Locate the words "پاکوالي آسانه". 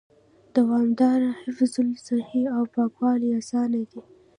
2.75-3.81